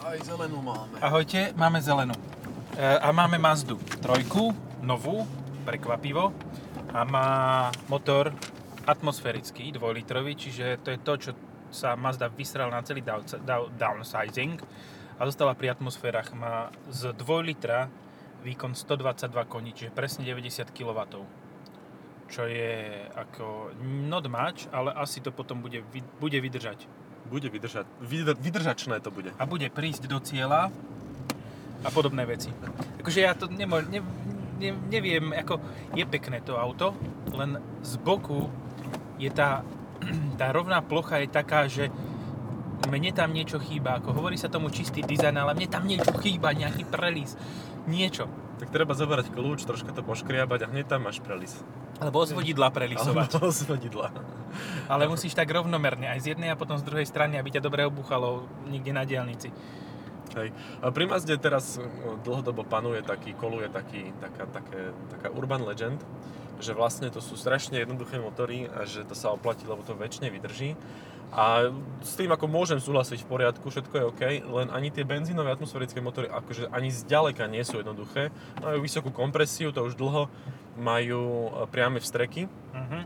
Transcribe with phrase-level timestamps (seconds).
[0.00, 0.96] Aj zelenú máme.
[1.04, 2.16] Ahojte, máme zelenú.
[2.72, 4.48] E, a máme Mazdu trojku,
[4.80, 5.28] novú,
[5.68, 6.32] prekvapivo.
[6.96, 7.28] A má
[7.84, 8.32] motor
[8.88, 11.30] atmosférický, dvojlitrový, čiže to je to, čo
[11.68, 14.56] sa Mazda vysral na celý down, down, downsizing
[15.20, 16.32] a zostala pri atmosférach.
[16.32, 17.92] Má z 2 litra
[18.40, 21.00] výkon 122 koní, čiže presne 90 kW.
[22.32, 23.76] Čo je ako
[24.08, 25.84] not much, ale asi to potom bude,
[26.16, 26.88] bude vydržať.
[27.28, 29.30] Bude vydržať, vydr, vydržačné to bude.
[29.36, 30.72] A bude prísť do cieľa
[31.84, 32.48] a podobné veci.
[33.00, 34.00] Akože ja to nemo, ne,
[34.60, 35.60] ne, neviem, ako
[35.96, 36.92] je pekné to auto,
[37.32, 38.48] len z boku
[39.16, 39.64] je tá,
[40.40, 41.88] tá rovná plocha je taká, že
[42.88, 44.00] mne tam niečo chýba.
[44.00, 47.36] Ako hovorí sa tomu čistý dizajn, ale mne tam niečo chýba, nejaký prelis,
[47.84, 48.28] niečo.
[48.56, 51.60] Tak treba zobrať kľúč, troška to poškriabať a hneď tam máš prelis.
[52.00, 53.28] Alebo z vodidla prelisovať.
[53.36, 54.08] Alebo z vodidla.
[54.88, 57.84] Ale musíš tak rovnomerne, aj z jednej a potom z druhej strany, aby ťa dobre
[57.84, 59.52] obuchalo niekde na diálnici.
[60.30, 60.54] Hej.
[60.80, 65.98] A pri Mazde teraz no, dlhodobo panuje taký, koluje taký, taká, také, taká urban legend,
[66.62, 70.30] že vlastne to sú strašne jednoduché motory a že to sa oplatí, lebo to väčšine
[70.30, 70.78] vydrží.
[71.30, 71.70] A
[72.02, 76.02] s tým ako môžem súhlasiť v poriadku, všetko je OK, len ani tie benzínové atmosférické
[76.02, 78.34] motory akože ani zďaleka nie sú jednoduché.
[78.58, 80.26] Majú vysokú kompresiu, to už dlho,
[80.74, 82.50] majú e, priame vstreky.
[82.50, 83.02] Uh-huh.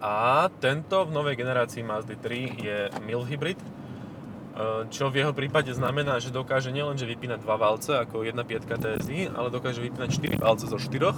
[0.00, 3.68] A tento v novej generácii Mazdy 3 je mild hybrid, e,
[4.88, 9.52] čo v jeho prípade znamená, že dokáže nielenže vypínať dva valce ako 1.5 TSI, ale
[9.52, 11.12] dokáže vypínať 4 valce zo 4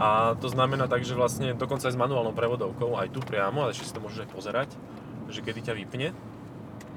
[0.00, 3.76] a to znamená tak, že vlastne dokonca aj s manuálnou prevodovkou, aj tu priamo, ale
[3.76, 4.68] ešte si to môžeš aj pozerať,
[5.30, 6.10] že kedy ťa vypne.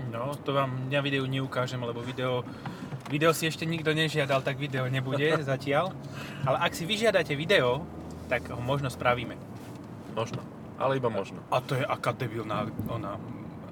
[0.10, 2.42] No, to vám na videu neukážem, lebo video,
[3.10, 5.94] video si ešte nikto nežiadal, tak video nebude zatiaľ.
[6.46, 7.86] Ale ak si vyžiadate video,
[8.30, 9.38] tak ho možno spravíme.
[10.18, 10.42] Možno,
[10.78, 11.42] ale iba možno.
[11.54, 13.18] A to je aká debilná ona.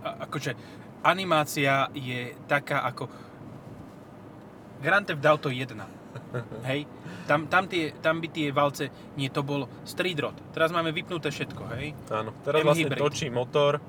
[0.01, 0.53] A, akože
[1.01, 3.09] animácia je taká ako
[4.81, 5.69] Grand Theft Auto 1.
[6.69, 6.89] Hej?
[7.29, 10.35] Tam, tam, tie, tam by tie valce, nie, to bol street rod.
[10.51, 11.95] Teraz máme vypnuté všetko, hej?
[12.11, 12.99] Áno, teraz vlastne M-hybrid.
[12.99, 13.79] točí motor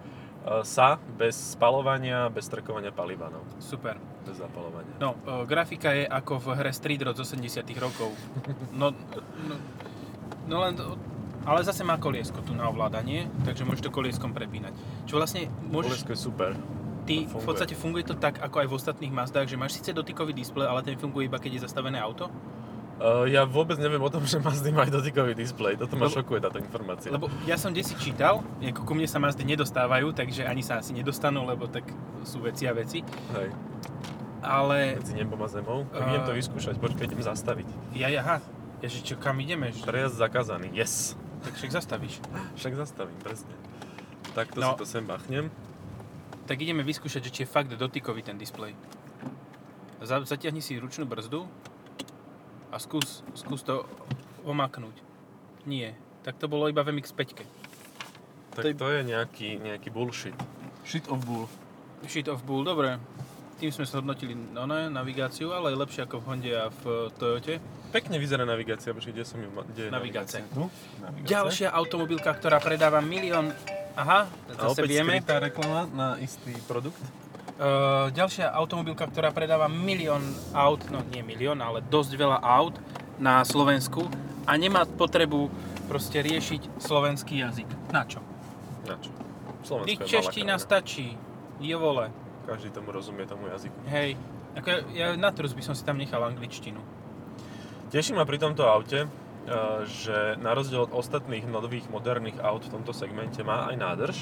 [0.66, 3.46] sa bez spalovania, bez trkovania paliva, no.
[3.62, 3.94] Super.
[4.26, 4.94] Bez zapalovania.
[4.98, 8.10] No, e, grafika je ako v hre Street Road z 80 rokov.
[8.74, 8.90] No,
[9.46, 9.54] no,
[10.48, 10.74] no len,
[11.46, 14.74] ale zase má koliesko tu na ovládanie, takže môžeš to kolieskom prepínať.
[15.06, 16.50] Čo vlastne môžeš, Kolesko je super.
[17.06, 20.34] ty, v podstate funguje to tak, ako aj v ostatných Mazdách, že máš síce dotykový
[20.34, 22.30] displej, ale ten funguje iba keď je zastavené auto.
[23.02, 25.74] Uh, ja vôbec neviem o tom, že Mazdy majú dotykový displej.
[25.74, 27.10] Toto ma Lebo- šokuje táto informácia.
[27.10, 30.94] Lebo ja som desi čítal, ako ku mne sa Mazdy nedostávajú, takže ani sa asi
[30.94, 31.82] nedostanú, lebo tak
[32.22, 33.02] sú veci a veci.
[33.34, 33.50] Hej,
[34.38, 35.82] Ale medzi nebom a zemou.
[35.88, 37.66] Tak A- idem to vyskúšať, počkaj, idem zastaviť.
[37.92, 38.38] ja, aha,
[38.78, 39.74] Ježiš, čo, kam ideme?
[39.82, 40.70] Prejazd zakázaný.
[40.70, 41.18] Yes.
[41.42, 42.22] Tak však zastavíš.
[42.54, 43.50] Však zastavím, presne.
[44.32, 44.74] Takto No.
[44.74, 45.50] si to sem bachnem.
[46.46, 48.74] Tak ideme vyskúšať, že či je fakt dotykový ten displej.
[49.98, 51.46] Za- Zatiahni si ručnú brzdu
[52.72, 53.84] a skús, skús to
[54.42, 54.96] omaknúť.
[55.62, 55.92] Nie.
[56.22, 57.20] Tak to bolo iba v MX-5.
[57.36, 57.46] Tak
[58.54, 60.34] To je- to je nejaký, nejaký bullshit.
[60.82, 61.46] Shit of bull.
[62.04, 62.98] Shit of bull, dobre.
[63.56, 66.82] Tým sme sa hodnotili no ne, navigáciu, ale je lepšie ako v Honde a v
[67.14, 67.62] Toyote.
[67.94, 70.42] Pekne vyzerá navigácia, počkej, kde som ju kde Navigácia.
[70.42, 70.42] navigácia?
[70.50, 70.64] Tu?
[70.98, 71.30] Navigácia.
[71.30, 73.54] Ďalšia automobilka, ktorá predáva milión...
[73.94, 75.20] Aha, A zase opäť vieme.
[75.20, 76.96] skrytá reklama na istý produkt.
[77.62, 80.18] Uh, ďalšia automobilka, ktorá predáva milión
[80.50, 82.74] aut, no nie milión, ale dosť veľa aut
[83.22, 84.10] na Slovensku
[84.50, 85.46] a nemá potrebu
[85.86, 87.70] proste riešiť slovenský jazyk.
[87.94, 88.18] Na čo?
[88.82, 89.14] Na čo?
[89.62, 90.66] Slovensko malá čeština krajina.
[90.66, 91.14] stačí.
[91.62, 92.10] Je vole.
[92.50, 93.78] Každý tomu rozumie tomu jazyku.
[93.86, 94.18] Hej.
[94.58, 96.82] Ako ja, ja na trus by som si tam nechal angličtinu.
[97.94, 99.10] Teší ma pri tomto aute, eh,
[99.86, 104.16] že na rozdiel od ostatných nových moderných aut v tomto segmente má aj nádrž,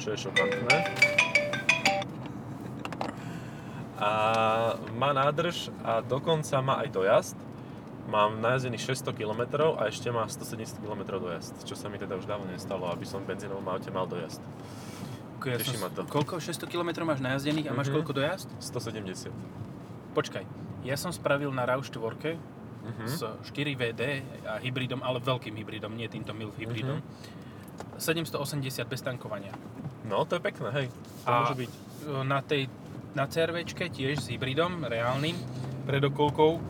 [0.00, 1.19] čo je šokantné.
[4.00, 4.10] A
[4.92, 7.36] má nádrž a dokonca má aj dojazd.
[8.08, 12.24] Mám najazdených 600 km a ešte má 170 km dojazd, čo sa mi teda už
[12.24, 14.40] dávno nestalo, aby som v benzínovom aute mal dojazd.
[15.42, 16.04] Ja Teší som, ma to.
[16.04, 16.36] Koľko?
[16.36, 17.94] 600 km máš najazdených a máš Mhm.
[17.94, 18.48] koľko dojazd?
[18.58, 19.32] 170.
[20.12, 20.44] Počkaj.
[20.82, 22.34] Ja som spravil na RAV4
[22.82, 23.04] Mhm.
[23.06, 24.02] s 4WD
[24.44, 26.98] a hybridom, ale veľkým hybridom, nie týmto MILF hybridom.
[26.98, 27.38] Mhm.
[27.96, 29.52] 780 bez tankovania.
[30.02, 30.86] No, to je pekné, hej.
[31.22, 31.70] To A- môže byť.
[32.22, 32.66] na tej
[33.14, 35.34] na CRVčke tiež s hybridom reálnym
[35.86, 36.62] predokolkou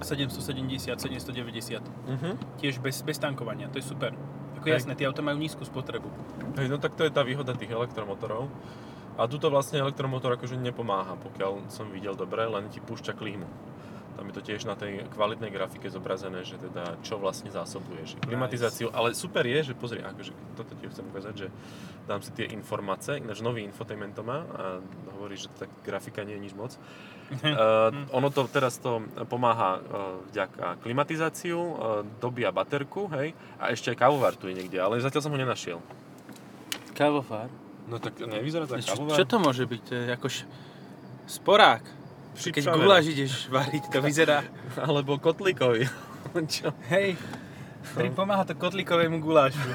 [0.00, 1.84] 770, 790.
[2.08, 2.30] Mhm.
[2.56, 4.16] Tiež bez, bez tankovania, to je super.
[4.60, 4.84] Ako Hej.
[4.84, 6.08] jasné, tie auta majú nízku spotrebu.
[6.56, 8.48] Hej, no tak to je tá výhoda tých elektromotorov.
[9.20, 13.44] A tuto vlastne elektromotor akože nepomáha, pokiaľ som videl dobre, len ti púšťa klímu.
[14.20, 18.20] Tam je to tiež na tej kvalitnej grafike zobrazené, že teda čo vlastne zásobuješ.
[18.20, 21.48] Klimatizáciu, ale super je, že pozri, akože toto ti chcem ukázať, že
[22.04, 24.64] dám si tie informácie, ináč nový infotainment to má a
[25.16, 26.76] hovorí, že tá grafika nie je nič moc.
[26.76, 33.96] uh, ono to teraz to pomáha uh, vďaka klimatizáciu, uh, dobíja baterku, hej, a ešte
[33.96, 35.80] aj kávovar tu je niekde, ale zatiaľ som ho nenašiel.
[36.92, 37.48] Kávofár?
[37.88, 39.16] No tak nevyzerá to ako Čo, kávovar?
[39.16, 39.80] čo to môže byť?
[39.88, 40.36] To je ako š...
[41.24, 41.99] sporák.
[42.40, 44.40] Keď guláš ideš variť, to vyzerá...
[44.80, 45.84] Alebo kotlíkový.
[46.54, 46.72] čo?
[46.88, 47.20] Hej,
[47.92, 49.68] ktorý pomáha to kotlíkovému gulášu.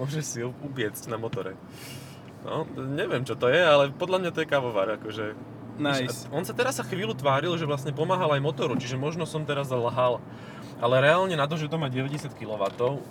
[0.00, 1.58] Môžeš si ho ubiecť na motore.
[2.40, 5.36] No, neviem čo to je, ale podľa mňa to je kávovar, akože.
[5.80, 6.28] Nice.
[6.32, 9.68] On sa teraz sa chvíľu tváril, že vlastne pomáhal aj motoru, čiže možno som teraz
[9.72, 10.20] zalhal.
[10.80, 12.64] Ale reálne na to, že to má 90 kW,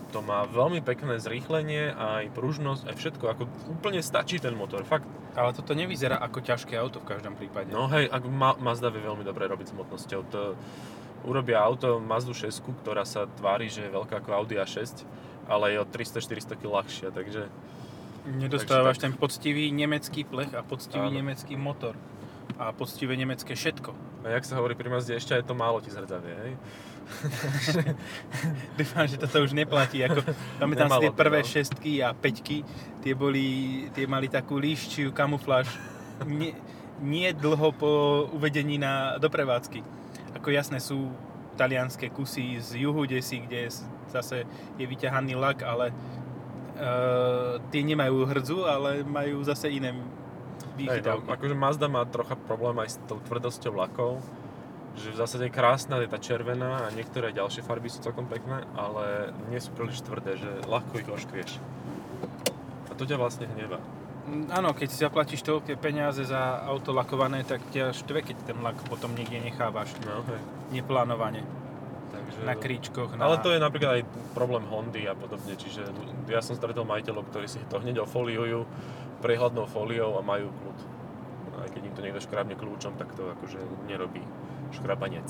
[0.09, 3.23] to má veľmi pekné zrýchlenie, aj pružnosť, aj všetko.
[3.29, 5.05] Ako úplne stačí ten motor, fakt.
[5.37, 7.69] Ale toto nevyzerá ako ťažké auto v každom prípade.
[7.69, 10.21] No hej, ak Ma- Mazda vie veľmi dobre robiť s hmotnosťou.
[10.33, 10.57] To
[11.29, 15.05] urobia auto Mazdu 6, ktorá sa tvári, že je veľká ako Audi A6,
[15.45, 17.45] ale je o 300-400 kg ľahšia, takže
[18.29, 21.17] Nedostávaš Takže ten poctivý nemecký plech a poctivý Áno.
[21.23, 21.95] nemecký motor.
[22.59, 23.95] A poctivé nemecké všetko.
[24.27, 26.53] A jak sa hovorí pri Mazde, ešte aj to málo ti zhrdzavie, hej?
[28.79, 30.05] Dúfam, že toto už neplatí.
[30.05, 30.21] Ako,
[30.61, 31.47] pamätám si tie to, prvé no.
[31.47, 32.63] šestky a peťky,
[33.03, 33.47] tie, boli,
[33.93, 35.67] tie mali takú líščiu kamufláž.
[36.27, 36.55] Nie,
[36.99, 37.91] nie dlho po
[38.31, 39.83] uvedení na, do prevádzky.
[40.37, 41.09] Ako jasné sú
[41.59, 43.67] talianské kusy z juhu desi, kde
[44.07, 44.47] zase
[44.79, 49.91] je vyťahaný lak, ale uh, tie nemajú hrdzu, ale majú zase iné
[50.79, 51.27] výchytavky.
[51.27, 54.23] akože Mazda má trocha problém aj s tou tvrdosťou lakov,
[54.99, 58.67] že v zásade je krásna, je tá červená a niektoré ďalšie farby sú celkom pekné,
[58.75, 61.51] ale nie sú príliš tvrdé, že ľahko ich oškvieš.
[62.85, 63.79] A to ťa vlastne hnevá.
[64.27, 68.57] Mm, Áno, keď si zaplatíš toľké peniaze za auto lakované, tak ťa štve, keď ten
[68.59, 70.41] lak potom niekde nechávaš No, hej.
[70.75, 71.41] neplánovane.
[72.09, 72.39] Takže...
[72.43, 73.25] Na kríčkoch, na...
[73.25, 74.03] Ale to je napríklad aj
[74.33, 75.85] problém Hondy a podobne, čiže
[76.27, 78.65] ja som stretol majiteľov, ktorí si to hneď ofoliujú
[79.21, 80.77] prehľadnou fóliou a majú kľud.
[81.59, 84.23] Aj keď im to niekto škrábne kľúčom, tak to akože nerobí
[84.71, 85.29] škrabanec.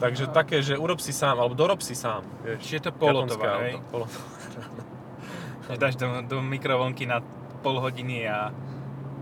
[0.00, 2.64] Takže také, že urob si sám, alebo dorob si sám, vieš.
[2.64, 3.76] Čiže je to polotovar, hej?
[3.86, 4.08] Polo-
[5.76, 7.20] dáš do, do mikrovlnky na
[7.60, 8.48] pol hodiny a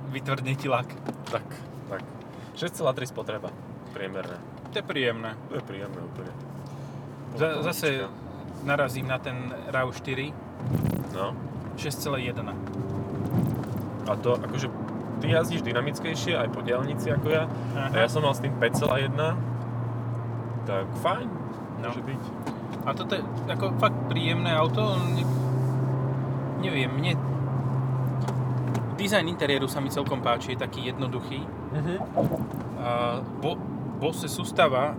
[0.09, 0.87] vytvrdne ti lak.
[1.27, 1.45] tak,
[1.89, 2.03] tak.
[2.55, 3.51] 6,3 spotreba,
[3.91, 4.39] priemerná.
[4.71, 5.35] To je príjemné.
[5.49, 6.33] To je príjemné úplne.
[7.35, 7.87] Z- zase
[8.63, 9.35] narazím na ten
[9.67, 10.33] RAV4
[11.15, 11.35] No.
[11.75, 12.35] 6,1.
[14.07, 14.67] A to akože
[15.19, 17.45] ty jazdíš dynamickejšie aj po diaľnici ako ja.
[17.75, 19.15] A ja som mal s tým 5,1.
[20.65, 21.29] Tak fajn,
[21.79, 21.89] No.
[21.89, 22.23] môže byť.
[22.83, 24.83] A toto je ako fakt príjemné auto.
[25.15, 25.23] Ne,
[26.61, 27.13] neviem, mne...
[28.95, 31.39] Design interiéru sa mi celkom páči, je taký jednoduchý.
[31.71, 31.95] Mhm.
[32.79, 32.91] A
[33.39, 33.55] bo,
[33.99, 34.95] Bose sústava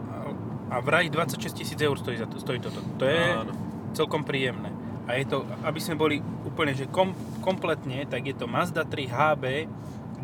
[0.70, 2.80] a vraj 26 tisíc eur stojí, za to, stojí toto.
[2.96, 3.52] To je Áno.
[3.92, 4.70] celkom príjemné.
[5.10, 6.16] A je to, aby sme boli
[6.46, 7.12] úplne že kom,
[7.42, 9.44] kompletne, tak je to Mazda 3 HB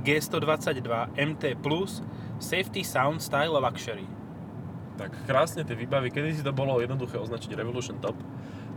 [0.06, 2.06] G122 MT Plus
[2.38, 4.06] Safety Sound Style Luxury.
[4.96, 6.14] Tak krásne tie výbavy.
[6.14, 8.16] Kedy si to bolo jednoduché označiť Revolution Top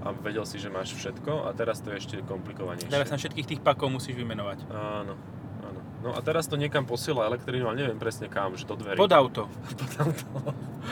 [0.03, 2.91] a vedel si, že máš všetko a teraz to je ešte komplikovanejšie.
[2.91, 4.67] Teraz na všetkých tých pakov musíš vymenovať.
[4.71, 5.15] Áno,
[5.63, 5.81] áno.
[6.03, 8.99] No a teraz to niekam posiela elektrínu, ale neviem presne kam, že do dverí.
[8.99, 9.51] Pod auto.
[9.79, 10.27] Pod auto.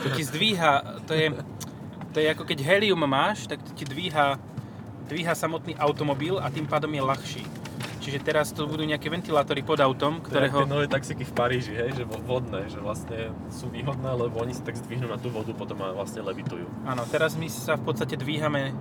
[0.03, 1.27] To ti zdvíha, to je,
[2.11, 4.35] to je ako keď helium máš, tak to ti dvíha,
[5.07, 7.43] dvíha samotný automobil a tým pádom je ľahší.
[8.07, 10.63] Čiže teraz to budú nejaké ventilátory pod autom, ktorého...
[10.63, 14.55] Tie nové taxíky v Paríži, hej, že vo- vodné, že vlastne sú výhodné, lebo oni
[14.55, 16.63] sa tak zdvihnú na tú vodu, potom a vlastne levitujú.
[16.87, 18.71] Áno, teraz my sa v podstate dvíhame...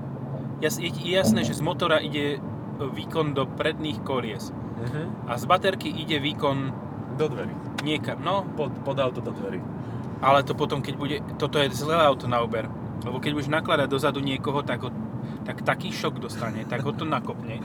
[0.57, 2.39] Jas, je, jasné, že z motora ide
[2.79, 4.55] výkon do predných kolies.
[4.79, 5.27] Mhm.
[5.27, 6.71] A z baterky ide výkon
[7.19, 7.51] Do dverí.
[7.83, 8.23] niekam.
[8.23, 9.59] No, Pod, pod auto do dverí.
[10.23, 11.17] ale to potom, keď bude...
[11.35, 12.71] Toto je zlé auto na Uber.
[13.03, 14.91] Lebo keď budeš nakladať dozadu niekoho, tak, ho,
[15.43, 17.59] tak taký šok dostane, tak ho to nakopne.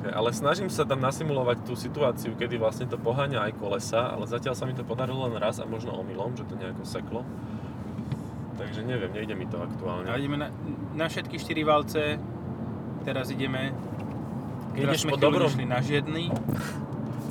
[0.00, 0.08] No.
[0.08, 4.24] Čakaj, Ale snažím sa tam nasimulovať tú situáciu, kedy vlastne to poháňa aj kolesa, ale
[4.24, 7.20] zatiaľ sa mi to podarilo len raz a možno omylom, že to nejako seklo.
[8.60, 10.12] Takže neviem, nejde mi to aktuálne.
[10.12, 10.48] A ideme na,
[10.92, 12.20] na všetky 4 valce.
[13.04, 13.72] Teraz ideme...
[14.76, 16.28] Keď sme po dobrom- na žiedny.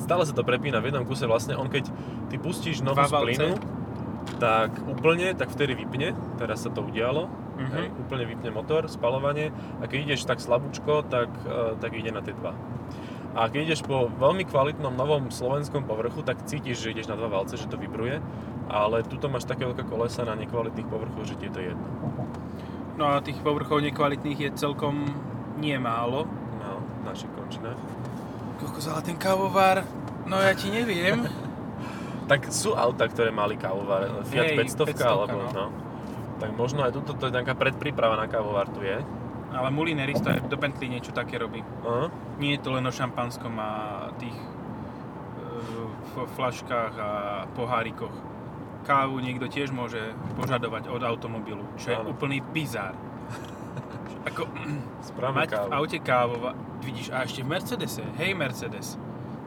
[0.01, 1.53] Stále sa to prepína v jednom kuse vlastne.
[1.53, 1.85] On keď
[2.33, 3.53] ty pustíš nohu z plynu,
[4.37, 6.13] tak úplne, tak vtedy vypne.
[6.37, 7.25] Teraz sa to udialo.
[7.59, 7.71] Mhm.
[7.75, 9.51] Hej, úplne vypne motor, spalovanie.
[9.81, 12.55] A keď ideš tak slabúčko, tak, e, tak ide na tie dva.
[13.37, 17.29] A keď ideš po veľmi kvalitnom novom slovenskom povrchu, tak cítiš, že ideš na dva
[17.29, 18.17] valce, že to vibruje.
[18.69, 21.87] Ale tuto máš také veľké kolesa na nekvalitných povrchoch, že ti je to jedno.
[22.97, 25.07] No a tých povrchov nekvalitných je celkom
[25.61, 26.25] nie málo.
[26.59, 27.75] No, naši končné.
[28.59, 29.87] Kokos, ale ten kávovar,
[30.27, 31.23] no ja ti neviem.
[32.29, 35.49] Tak sú auta, ktoré mali kávovar, Fiat Hej, 500, 500, alebo no.
[35.49, 35.65] no.
[36.37, 39.01] Tak možno aj tuto, to je taká predpríprava na kávovar tu je.
[39.49, 41.65] Ale Mulineris to do Bentley niečo také robí.
[41.81, 42.07] Aha.
[42.37, 43.69] Nie je to len o šampanskom a
[44.15, 44.45] tých e,
[46.07, 47.09] f- flaškách a
[47.51, 48.13] pohárikoch.
[48.85, 49.99] Kávu niekto tiež môže
[50.37, 52.13] požadovať od automobilu, čo je Áno.
[52.13, 52.93] úplný bizár.
[54.29, 54.45] Ako,
[55.09, 55.65] Správame mať kávu.
[55.65, 56.35] v aute kávu,
[56.79, 58.95] vidíš, a ešte v Mercedese, hej Mercedes,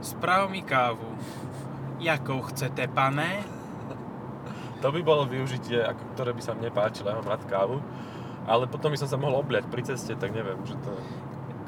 [0.03, 1.07] správ mi kávu.
[2.03, 3.47] Jakou chcete, pane?
[4.83, 5.87] To by bolo využitie,
[6.19, 7.79] ktoré by sa mne páčilo, ja mám rád kávu.
[8.43, 10.91] Ale potom by som sa mohol obliať pri ceste, tak neviem, že to...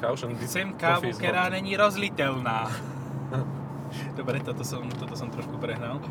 [0.03, 2.67] Caution Chcem kávu, ktorá není rozliteľná.
[4.19, 6.03] Dobre, toto som, toto som trošku prehnal.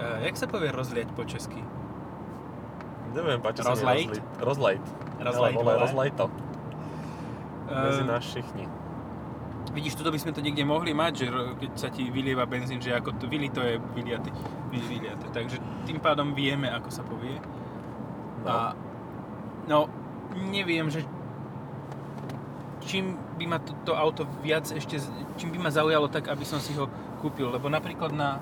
[0.00, 1.60] E, jak sa povie rozliať po česky?
[3.12, 4.40] Neviem, páči sa mi Rozlejt?
[4.40, 4.84] Rozlejt.
[5.20, 5.84] Rozlejt, Ale vole, vole.
[5.84, 6.26] rozlej to.
[7.68, 8.64] Medzi nás všichni.
[9.74, 11.26] Vidíš, tuto by sme to niekde mohli mať, že
[11.58, 14.30] keď sa ti vylieva benzín, že ako to vylito je vyliate,
[14.70, 15.26] vy- vyliate.
[15.34, 17.42] Takže tým pádom vieme, ako sa povie.
[18.42, 18.46] No.
[18.46, 18.56] A
[19.66, 19.90] no,
[20.38, 21.02] neviem, že
[22.86, 25.02] čím by ma toto auto viac ešte,
[25.42, 26.86] čím by ma zaujalo tak, aby som si ho
[27.18, 27.50] kúpil.
[27.50, 28.38] Lebo napríklad na,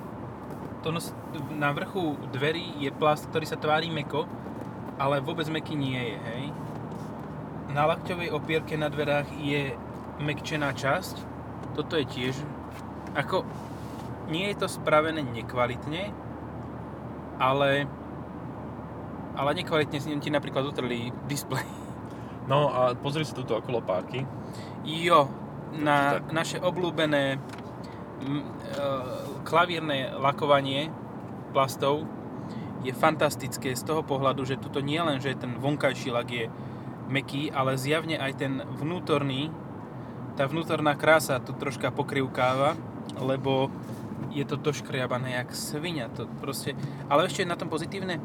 [0.84, 1.16] to nos,
[1.56, 4.28] na vrchu dverí je plast, ktorý sa tvári meko,
[5.00, 6.44] ale vôbec meký nie je, hej.
[7.72, 9.72] Na lakťovej opierke na dverách je
[10.20, 11.16] mekčená časť.
[11.72, 12.34] Toto je tiež,
[13.16, 13.48] ako,
[14.28, 16.12] nie je to spravené nekvalitne,
[17.40, 17.88] ale
[19.32, 21.64] ale nekvalitne si ti napríklad utrli displej.
[22.44, 24.26] No a pozri si túto okolo párky.
[24.84, 25.30] Jo,
[25.72, 26.34] na Tak.
[26.34, 28.44] naše obľúbené m, e,
[29.46, 30.90] klavierne lakovanie
[31.54, 32.04] plastov
[32.82, 36.50] je fantastické z toho pohľadu, že tuto nie len, že ten vonkajší lak je
[37.06, 39.54] meký, ale zjavne aj ten vnútorný,
[40.36, 42.76] tá vnútorná krása tu troška pokrivkáva,
[43.20, 43.68] lebo
[44.32, 46.08] je to doškriabané jak svinia.
[46.16, 46.72] To proste,
[47.12, 48.16] ale ešte je na tom pozitívne,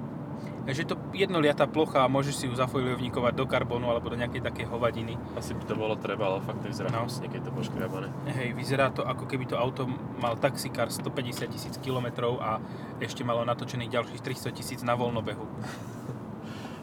[0.68, 4.68] že to jednoliatá plocha a môžeš si ju zafoliovníkovať do karbonu alebo do nejakej takej
[4.68, 5.16] hovadiny.
[5.40, 7.08] Asi by to bolo treba, ale fakt to vyzerá No.
[7.08, 8.08] hnusne, keď to poškriabané.
[8.36, 9.88] Hej, vyzerá to ako keby to auto
[10.20, 12.60] mal taxikár 150 tisíc km a
[13.00, 15.48] ešte malo natočených ďalších 300 tisíc na voľnobehu.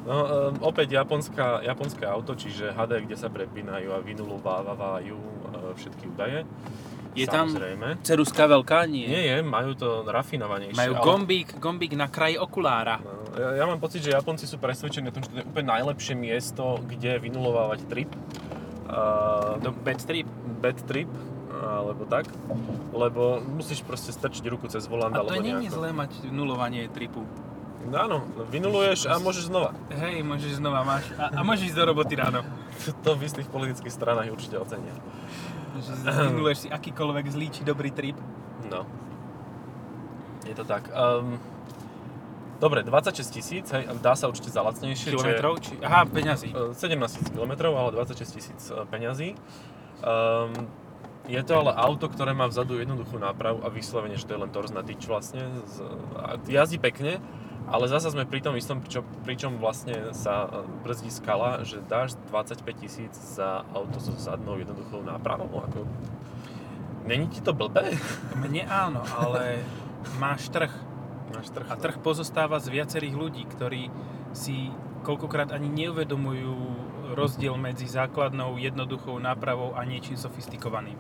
[0.04, 0.28] No, um,
[0.60, 6.44] opäť japonská, japonské auto, čiže HD, kde sa prepínajú a vynulovávajú uh, všetky údaje.
[7.14, 8.02] Je tam Samozrejme.
[8.02, 8.90] ceruska veľká?
[8.90, 9.06] Nie.
[9.06, 10.76] Nie je, majú to rafinovanejšie.
[10.76, 12.98] Majú ale- gombík, gombík na kraji okulára.
[13.00, 15.72] No, ja, ja mám pocit, že Japonci sú presvedčení o tom, že to je úplne
[15.72, 18.10] najlepšie miesto, kde vynulovávať trip.
[18.84, 20.28] Uh, bad strip.
[20.60, 21.08] bad trip,
[21.64, 22.28] alebo tak.
[22.92, 27.24] Lebo musíš proste strčiť ruku cez volant, A to nie je zlé mať nulovanie tripu.
[27.84, 28.16] No áno,
[28.48, 29.76] vynuluješ a môžeš znova.
[29.92, 31.04] Hej, môžeš znova máš.
[31.20, 32.40] A, a môžeš ísť do roboty ráno.
[33.06, 34.92] To v istých politických stranách určite ocenia.
[35.78, 38.18] Že vynuluješ si akýkoľvek zlý či dobrý trip.
[38.66, 38.82] No.
[40.42, 40.90] Je to tak.
[40.90, 41.38] Um,
[42.60, 45.14] dobre, 26 tisíc, hej, dá sa určite za lacnejšie.
[45.14, 45.60] Kilometrov?
[45.60, 45.78] Či...
[45.80, 46.52] Aha, peňazí.
[46.52, 49.38] E, 17 000 km, ale 26 tisíc e, peňazí.
[50.04, 50.68] Um,
[51.24, 54.52] je to ale auto, ktoré má vzadu jednoduchú nápravu a vyslovene, že to je len
[54.52, 55.48] torz na tyč vlastne.
[55.64, 55.80] Z,
[56.20, 57.16] a jazdí pekne,
[57.64, 62.16] ale zasa sme pri tom istom, pričom, pričom vlastne sa e, brzdí skala, že dáš
[62.28, 65.48] 25 tisíc za auto so zadnou jednoduchou nápravou.
[65.64, 65.88] Ako...
[67.08, 67.96] Není ti to blbé?
[68.36, 69.64] Mne áno, ale
[70.20, 70.72] máš trh.
[71.32, 71.66] Máš trh.
[71.68, 73.88] A trh pozostáva z viacerých ľudí, ktorí
[74.36, 74.68] si
[75.04, 76.56] koľkokrát ani neuvedomujú
[77.12, 80.96] rozdiel medzi základnou, jednoduchou nápravou a niečím sofistikovaným.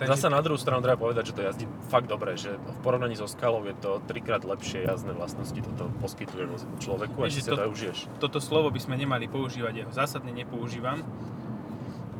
[0.00, 3.20] Takže Zasa na druhú stranu treba povedať, že to jazdí fakt dobre, že v porovnaní
[3.20, 6.48] so skalou je to trikrát lepšie jazdné vlastnosti, toto poskytuje
[6.80, 8.08] človeku a si to- to užiješ.
[8.16, 11.04] toto slovo by sme nemali používať, ja ho zásadne nepoužívam.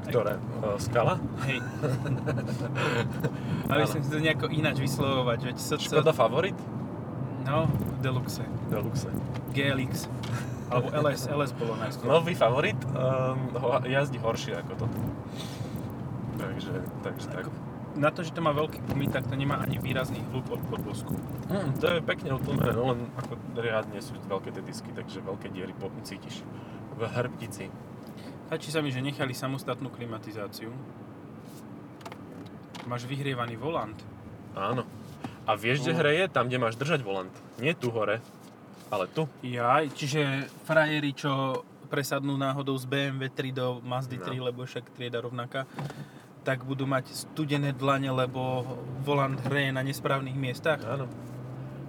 [0.05, 0.37] Ktoré?
[0.37, 1.17] E, Skala?
[1.49, 1.61] Hej.
[3.73, 6.57] Ale som si to nejako ináč vyslovovať, veď so, Škoda favorit?
[7.49, 7.65] No,
[8.05, 9.09] Deluxe, Deluxe.
[9.57, 10.05] GLX,
[10.69, 12.07] alebo LS, LS bolo najskôr.
[12.07, 13.49] Nový favorit um,
[13.85, 14.99] jazdí horšie ako toto.
[16.37, 17.45] Takže, takže tak.
[17.91, 21.11] Na to, že to má veľký gumy, tak to nemá ani výrazný hluk od podvozku.
[21.51, 25.51] Hm, to je pekne utlmené, no len ako riadne sú veľké tie disky, takže veľké
[25.51, 26.47] diery po, cítiš
[26.95, 27.67] v hrbtici.
[28.47, 30.71] Páči sa mi, že nechali samostatnú klimatizáciu.
[32.85, 33.95] Máš vyhrievaný volant.
[34.53, 34.83] Áno.
[35.47, 35.99] A vieš, kde No.
[35.99, 36.25] hreje?
[36.29, 37.31] Tam, kde máš držať volant.
[37.59, 38.19] Nie tu hore,
[38.89, 39.27] ale tu.
[39.41, 40.21] Jaj, čiže
[40.63, 44.27] frajeri, čo presadnú náhodou z BMW 3 do Mazdy No.
[44.27, 45.67] 3, lebo však trieda rovnaká,
[46.41, 48.65] tak budú mať studené dlane, lebo
[49.05, 50.81] volant hreje na nesprávnych miestach.
[50.85, 51.07] Áno.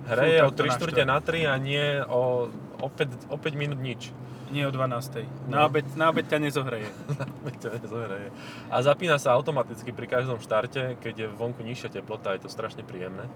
[0.07, 2.49] Hreje o tak to 3 čtvrte na 3 a nie o,
[2.81, 4.11] o, 5, o 5 minút nič.
[4.51, 5.47] Nie o 12.
[5.47, 5.55] No.
[5.55, 6.89] Na obed, na obed ťa nezohreje.
[7.47, 8.29] Veď to nezohreje.
[8.67, 12.83] A zapína sa automaticky pri každom štarte, keď je vonku nižšia teplota, je to strašne
[12.83, 13.31] príjemné.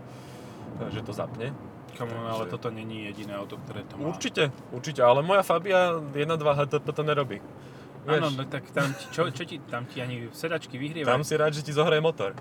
[0.92, 1.56] že to zapne.
[1.96, 4.12] Come on, ale Takže- toto není jediné auto, ktoré to má.
[4.12, 7.40] Určite, určite, ale moja Fabia 1.2 HTP to nerobí.
[8.06, 11.10] Áno, Vieš, no tak tam ti, čo, čo ti, tam ti ani sedačky vyhrievajú.
[11.10, 12.38] tam si rád, že ti zohraje motor.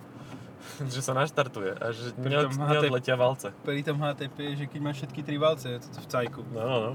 [0.95, 3.53] že sa naštartuje a že neod, neodletia valce.
[3.65, 6.41] Pri tom HTP že keď máš všetky tri valce, to v cajku.
[6.53, 6.93] No, no, no.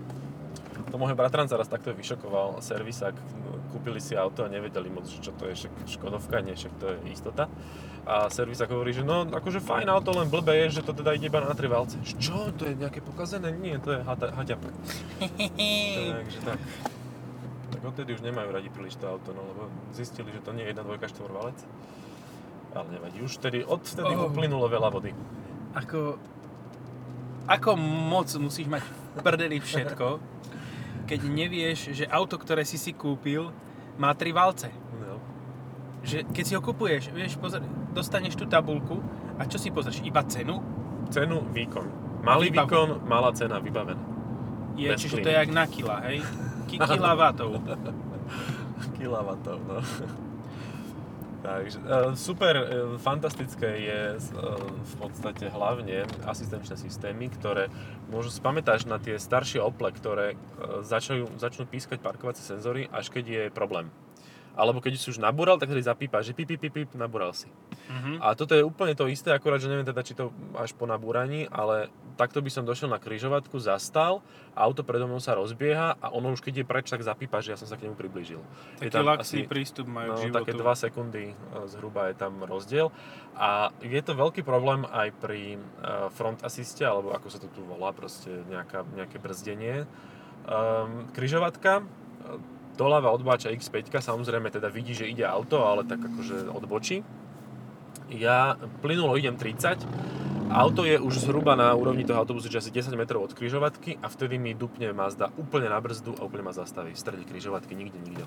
[0.90, 3.14] To môj bratranca raz takto vyšokoval servisák,
[3.70, 6.86] kúpili si auto a nevedeli moc, že čo to je, však Škodovka, nie, však to
[6.90, 7.46] je istota.
[8.10, 11.30] A servisák hovorí, že no, akože fajn auto, len blbé je, že to teda ide
[11.30, 12.02] iba na tri valce.
[12.02, 13.54] Že Čo, to je nejaké pokazené?
[13.54, 14.66] Nie, to je hata- haťap.
[16.18, 16.60] Takže tak.
[17.80, 20.72] Tak odtedy už nemajú radi príliš to auto, no lebo zistili, že to nie je
[20.72, 21.56] 1, 2, 4 valec.
[22.70, 24.28] Ale nevadí, už vtedy, odtedy Oh.
[24.28, 25.16] uplynulo veľa vody.
[25.74, 26.20] Ako,
[27.48, 30.20] ako moc musíš mať v prdeli všetko,
[31.06, 33.50] keď nevieš, že auto, ktoré si si kúpil,
[33.96, 34.70] má tri valce.
[34.96, 35.18] No.
[36.04, 39.02] Že keď si ho kupuješ, vieš, pozr- dostaneš tú tabulku
[39.36, 40.04] a čo si pozrieš?
[40.04, 40.62] Iba cenu?
[41.10, 41.88] Cenu, výkon.
[42.22, 43.98] Malý výkon, malá cena, vybavené.
[44.76, 45.24] Je, Bez čiže klímy.
[45.24, 46.20] to je jak na kila, hej?
[46.70, 47.50] Ki- kilowattov.
[48.98, 49.78] kilowattov, no.
[51.40, 52.64] Takže e, super, e,
[53.00, 54.20] fantastické je e,
[54.84, 57.72] v podstate hlavne asistenčné systémy, ktoré
[58.12, 60.36] môžu, si pamätáš na tie staršie Ople, ktoré
[60.84, 63.88] začajú, začnú pískať parkovacie senzory, až keď je problém.
[64.60, 67.48] Alebo keď si už nabúral, tak tedy zapípa, že pip, pip, pip, pip, nabúral si.
[67.88, 68.20] Mhm.
[68.20, 71.48] A toto je úplne to isté, akorát, že neviem teda, či to až po nabúraní,
[71.48, 74.20] ale takto by som došiel na kryžovatku, zastal,
[74.52, 77.58] auto predo mnou sa rozbieha a ono už keď je preč, tak zapípa, že ja
[77.58, 78.44] som sa k nemu priblížil.
[78.76, 80.36] Je Taký tam laxný asi- prístup majú No, k životu.
[80.36, 81.34] také 2 sekundy e,
[81.66, 82.92] zhruba je tam rozdiel.
[83.34, 85.60] A je to veľký problém aj pri e,
[86.12, 89.88] front assiste, alebo ako sa to tu volá, proste nejaká, nejaké brzdenie.
[90.42, 91.86] Um, kryžovatka,
[92.80, 97.04] doľava odbáča X5, samozrejme teda vidí, že ide auto, ale tak akože odbočí.
[98.08, 99.84] Ja plynulo idem 30,
[100.50, 104.08] auto je už zhruba na úrovni toho autobusu, že asi 10 metrov od kryžovatky a
[104.08, 108.00] vtedy mi dupne Mazda úplne na brzdu a úplne ma zastaví v strede kryžovatky, nikde,
[108.02, 108.26] nikde.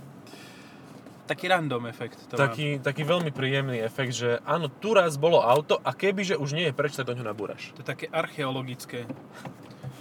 [1.23, 2.37] Taký random efekt to.
[2.37, 6.69] Taký, taký veľmi príjemný efekt, že áno, tu raz bolo auto a kebyže už nie
[6.69, 7.73] je preč, tak do ňoho nabúraš.
[7.79, 9.07] To je také archeologické.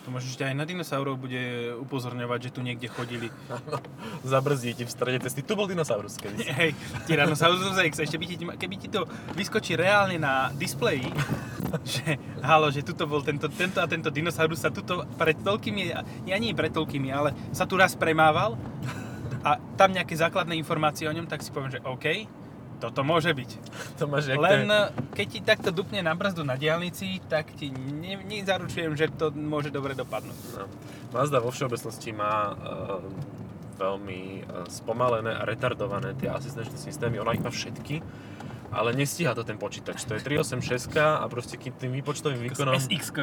[0.01, 3.29] To možno ešte aj na dinosaurov bude upozorňovať, že tu niekde chodili.
[4.25, 5.45] Zabrzdí ti v strede cesty.
[5.45, 6.49] Tu bol dinosaurus kedysi.
[6.49, 6.71] Hej,
[7.05, 9.05] Tyrannosaurus Rex, ešte by ti, keby ti to
[9.37, 11.05] vyskočí reálne na displeji,
[11.93, 15.81] že halo, že tuto bol tento, tento a tento dinosaurus sa tuto pred toľkými,
[16.25, 18.57] nie ani pred toľkými, ale sa tu raz premával
[19.41, 22.25] a tam nejaké základné informácie o ňom, tak si poviem, že OK,
[22.81, 23.51] toto môže byť.
[24.01, 24.65] To máš Len
[25.13, 29.69] keď ti takto dupne na brzdu na diálnici, tak ti ne, nezaručujem, že to môže
[29.69, 30.39] dobre dopadnúť.
[30.57, 30.65] No.
[31.13, 33.03] Mazda vo všeobecnosti má uh,
[33.77, 37.21] veľmi uh, spomalené a retardované tie asistenčné systémy.
[37.21, 38.01] Ona ich má všetky,
[38.73, 40.01] ale nestíha to ten počítač.
[40.09, 43.13] To je 386 a proste tým výpočtovým výkonom, SX.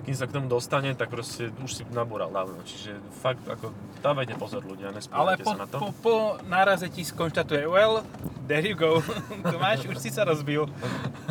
[0.00, 2.64] Kým sa k tomu dostane, tak proste už si nabúral dávno.
[2.64, 5.76] Čiže fakt, ako dávajte pozor ľudia, Ale nespomínajte po, sa na to.
[5.76, 6.16] po, po
[6.48, 8.00] náraze ti skonštatuje, well,
[8.48, 9.04] there you go,
[9.52, 10.64] to máš, už si sa rozbil.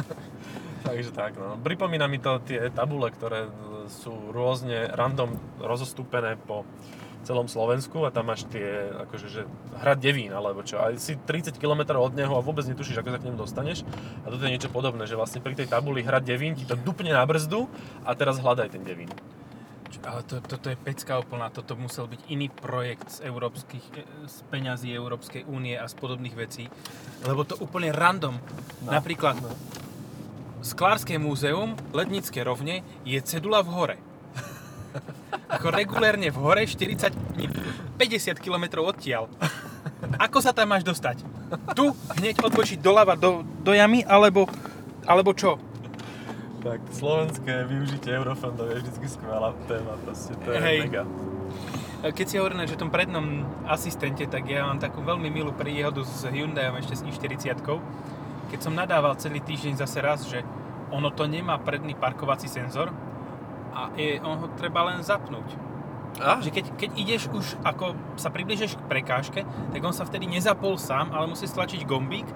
[0.88, 1.58] Takže tak, no.
[1.62, 3.50] Pripomína mi to tie tabule, ktoré
[3.90, 6.66] sú rôzne random rozostúpené po
[7.22, 9.42] celom Slovensku a tam máš tie, akože, že
[9.82, 10.82] hrad Devín, alebo čo.
[10.82, 13.86] A si 30 km od neho a vôbec netušíš, ako sa k nemu dostaneš.
[14.26, 17.14] A toto je niečo podobné, že vlastne pri tej tabuli hrad Devín ti to dupne
[17.14, 17.70] na brzdu
[18.06, 19.10] a teraz hľadaj ten Devín.
[20.02, 24.38] Ale to, toto je pecka úplná, toto musel byť iný projekt z, európskych, e, z
[24.50, 26.66] peňazí Európskej únie a z podobných vecí,
[27.22, 28.42] lebo to úplne random.
[28.82, 29.54] No, Napríklad no.
[30.66, 33.98] Sklárske múzeum, Lednické rovne, je cedula v hore.
[35.62, 37.46] Ako regulérne v hore, 40, nie,
[38.02, 39.30] 50 km odtiaľ.
[40.18, 41.22] Ako sa tam máš dostať?
[41.78, 41.86] Tu
[42.18, 44.50] hneď odbočiť doľava do, do jamy, alebo,
[45.06, 45.62] alebo čo?
[46.66, 50.78] Tak slovenské využitie eurofondov je vždy skvelá téma, proste to je Hej.
[50.90, 51.04] mega.
[52.10, 56.02] Keď si hovoríme, že v tom prednom asistente, tak ja mám takú veľmi milú príhodu
[56.02, 57.62] s Hyundaiom ešte s i40
[58.50, 60.42] Keď som nadával celý týždeň zase raz, že
[60.90, 62.90] ono to nemá predný parkovací senzor
[63.72, 65.72] a je, on ho treba len zapnúť.
[66.20, 66.44] A?
[66.44, 70.76] Že keď, keď ideš už, ako sa približeš k prekážke, tak on sa vtedy nezapol
[70.76, 72.28] sám, ale musí stlačiť gombík,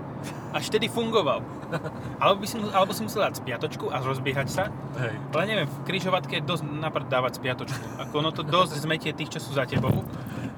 [0.55, 1.43] až vtedy fungoval.
[2.23, 4.63] Alebo, by si, alebo si musel dať spiatočku a rozbiehať sa,
[5.01, 5.17] Hej.
[5.33, 7.83] ale neviem, v križovatke je dosť naprd dávať spiatočku.
[7.99, 10.05] Ako ono to dosť zmetie tých, čo sú za tebou.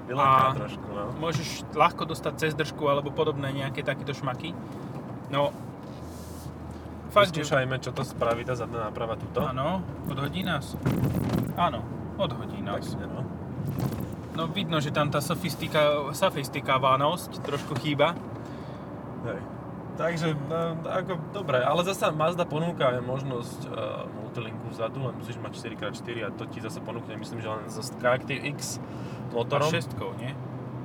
[0.06, 1.04] Vylaká A- trošku, no.
[1.18, 4.52] Môžeš ľahko dostať cez držku alebo podobné nejaké takéto šmaky.
[5.32, 5.56] No,
[7.18, 7.42] fakt, že...
[7.42, 9.42] Vyskúšajme, čo to spraví tá zadná náprava tuto.
[9.42, 10.78] Áno, odhodí nás.
[11.58, 11.82] Áno,
[12.22, 12.94] odhodí Tak, nás.
[12.94, 13.22] no.
[14.38, 18.14] No vidno, že tam tá sofistika, sofistikovanosť trošku chýba.
[19.26, 19.42] Hej.
[19.98, 25.42] Takže, no, ako, dobre, ale zasa Mazda ponúka aj možnosť uh, multilinku vzadu, len musíš
[25.42, 29.74] mať 4x4 a to ti zase ponúkne, myslím, že len so Skyactiv X A motorom.
[29.74, 30.38] šestkou, nie?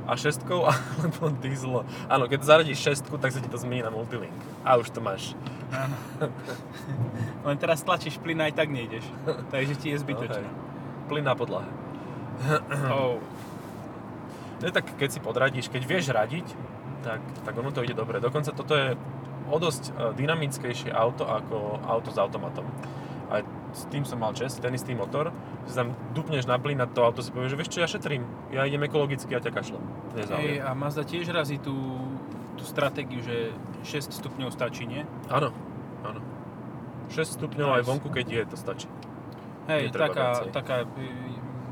[0.06, 1.86] A šestkou, alebo diesel.
[2.10, 4.34] Áno, keď zaradíš šestku, tak sa ti to zmení na multilink.
[4.66, 5.38] A už to máš.
[5.70, 5.96] Áno.
[7.46, 9.06] Len teraz tlačíš plyn aj tak nejdeš.
[9.50, 10.46] Takže ti je zbytočné.
[10.46, 10.70] No,
[11.10, 11.70] Plyn na podlahe.
[12.90, 13.18] Oh.
[14.62, 16.46] No tak keď si podradíš, keď vieš radiť,
[17.02, 18.22] tak, tak ono to ide dobre.
[18.22, 18.94] Dokonca toto je
[19.50, 22.62] o dosť e, dynamickejšie auto ako auto s automatom.
[23.32, 23.40] A
[23.72, 25.32] s tým som mal čest, ten istý motor,
[25.64, 28.22] že tam dupneš na plyn a to auto si povie, že vieš čo, ja šetrím,
[28.52, 29.80] ja idem ekologicky a ťa kašlem.
[30.12, 31.72] Hej, a Mazda tiež razí tú,
[32.60, 33.56] tú stratégiu, že
[33.88, 35.08] 6 stupňov stačí, nie?
[35.32, 35.48] Áno,
[36.04, 36.20] áno.
[37.08, 38.88] 6 stupňov aj vonku, keď je, to stačí.
[39.72, 40.76] Hej, taká, taká,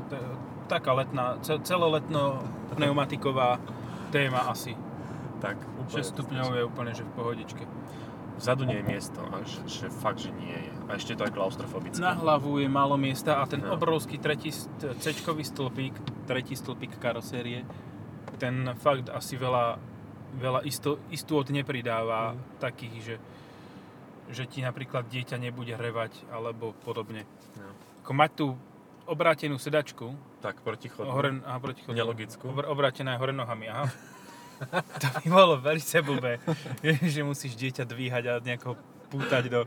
[0.09, 0.25] t-
[0.65, 2.41] taká letná, ce- celoletno
[2.73, 3.61] pneumatiková
[4.09, 4.73] téma asi.
[5.37, 5.57] Tak,
[5.93, 7.63] 6 stupňov je úplne že v pohodičke.
[8.33, 10.71] Vzadu nie je miesto, a že, fakt, že nie je.
[10.85, 11.97] A ešte to aj klaustrofobické.
[11.97, 13.73] Na hlavu je málo miesta a ten No.
[13.73, 14.49] obrovský tretí
[14.97, 15.93] C-čkový stĺpik,
[16.25, 17.61] tretí stĺpik karosérie,
[18.35, 19.77] ten fakt asi veľa,
[20.33, 22.37] veľa isto, istôt nepridáva Mm.
[22.57, 23.15] takých, že,
[24.31, 27.27] že ti napríklad dieťa nebude hrevať alebo podobne.
[27.55, 27.69] No.
[28.01, 28.47] Ako mať tú
[29.03, 31.11] obrátenú sedačku, Tak, protichodnú.
[31.11, 32.47] hore, aha, protichodnú, Nelogickú.
[32.47, 33.85] obr- obrátená je hore nohami, aha.
[35.01, 36.33] to by bolo veľmi blbé,
[37.03, 38.77] že musíš dieťa dvíhať a nejako
[39.09, 39.61] pútať do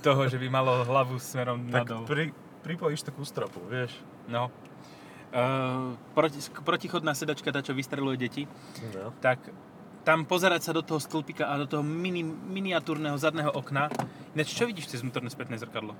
[0.00, 2.02] toho, že by malo hlavu smerom Tak nadol.
[2.06, 2.24] pri,
[2.62, 3.90] pripojíš to ku stropu, vieš.
[4.28, 4.52] No.
[5.28, 8.42] Uh, proti, protichodná sedačka, tá, čo vystreluje deti,
[8.96, 9.12] No.
[9.20, 9.42] tak
[10.00, 13.92] tam pozerať sa do toho stĺpika a do toho mini, miniatúrneho zadného okna.
[14.32, 15.92] Ináč, čo vidíš cez vnútorné spätné zrkadlo?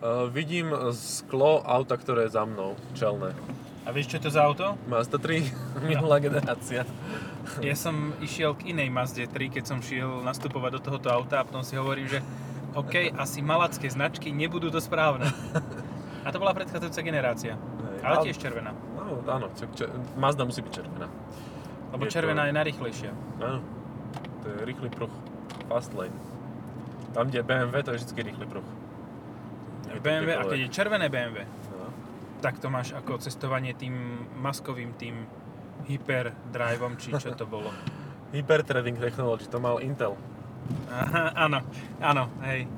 [0.00, 3.36] Uh, vidím sklo auta, ktoré je za mnou, čelné.
[3.84, 4.80] A vieš, čo je to za auto?
[4.84, 5.44] Mazda 3,
[5.90, 6.88] minulá generácia.
[7.60, 11.46] Ja som išiel k inej Mazde 3, keď som šiel nastupovať do tohoto auta a
[11.46, 12.24] potom si hovorím, že
[12.72, 15.28] OK, asi malacké značky nebudú to správne.
[16.24, 17.54] A to bola predchádzajúca generácia.
[17.54, 18.72] Hej, Ale al- tiež červená.
[18.96, 21.06] No, áno, č- č- Mazda musí byť červená.
[21.92, 23.12] Lebo Je to- červená je najrychlejšia.
[23.38, 23.60] Áno,
[24.40, 25.12] to je rýchly pruh.
[25.68, 26.16] Fast lane.
[27.12, 28.46] Tam, kde je BMW, to je vždy rýchly
[29.86, 31.63] je to BMW, a keď je červené BMW, No.
[32.44, 33.96] Tak to máš ako cestovanie tým
[34.36, 35.24] maskovým, tým
[35.88, 37.72] hyperdriveom, či čo to bolo.
[38.36, 40.12] Hyperthreading technology, to mal Intel.
[40.92, 41.64] Aha, áno,
[42.04, 42.68] áno, hej.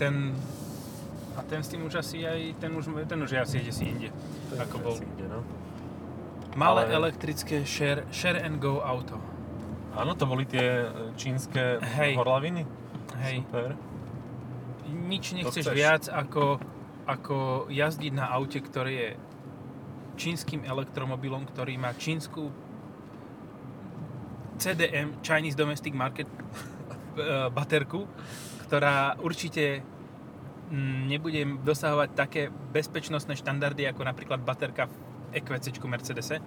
[0.00, 0.32] Ten,
[1.36, 3.92] a ten s tým už asi aj, ten už, ten už je asi ide si
[3.92, 4.96] inde, je ako bol.
[4.96, 5.44] Inde, no.
[6.56, 9.20] Malé Ale- elektrické share, share and go auto.
[9.96, 12.20] Áno, to boli tie e, čínske Hej.
[12.20, 12.68] horlaviny.
[13.16, 13.72] Hej, Super.
[14.92, 15.76] nič nechceš chceš.
[15.76, 16.60] viac ako,
[17.06, 19.10] ako jazdiť na aute, ktoré je
[20.18, 22.50] čínskym elektromobilom, ktorý má čínsku
[24.56, 28.08] CDM, Chinese Domestic Market eh, baterku,
[28.66, 29.84] ktorá určite
[30.72, 34.94] mm, nebude dosahovať také bezpečnostné štandardy ako napríklad baterka v
[35.38, 36.42] EQC Mercedese.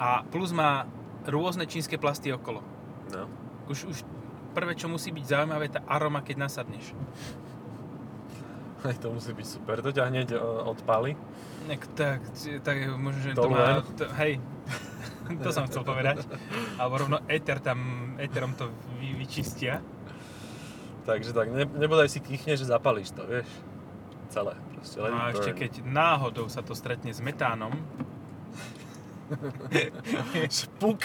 [0.00, 0.88] A plus má
[1.28, 2.64] rôzne čínske plasty okolo.
[3.12, 3.28] No.
[3.70, 3.98] Už, už
[4.56, 6.96] prvé, čo musí byť zaujímavé, tá aroma, keď nasadneš.
[8.82, 9.78] Aj to musí byť super.
[9.78, 11.14] To ťa hneď e, odpáli.
[11.70, 12.20] Tak, tak,
[12.66, 13.78] tak možno, že to má...
[13.94, 14.42] To, hej,
[15.44, 16.26] to som chcel povedať.
[16.76, 17.78] Alebo rovno éter tam,
[18.18, 18.66] éterom to
[18.98, 19.78] vy, vyčistia.
[21.06, 23.46] Takže tak, ne, nebodaj si kýchne, že zapalíš to, vieš.
[24.30, 24.54] Celé.
[24.74, 25.60] Proste, No a ešte burn.
[25.62, 27.70] keď náhodou sa to stretne s metánom,
[30.80, 31.00] Puk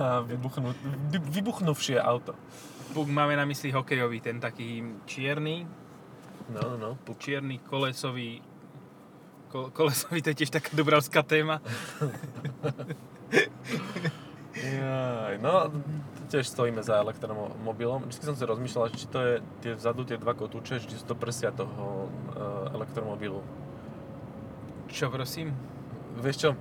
[0.00, 0.74] a vybuchnú,
[1.14, 2.34] vy- vybuchnuvšie auto.
[2.90, 5.62] Puk máme na mysli hokejový, ten taký čierny,
[6.50, 8.42] No, no, no, čierny kolesový
[9.52, 11.60] ko, kolesový, to je tiež taká dobravská téma.
[14.52, 15.68] Jaj, no,
[16.32, 18.08] tiež stojíme za elektromobilom.
[18.08, 21.16] Vždy som si rozmýšľal, či to je tie vzadu tie dva kotúče, či sú to
[21.16, 23.44] prsia toho uh, elektromobilu.
[24.88, 25.56] Čo prosím?
[26.20, 26.56] Vieš čo, e,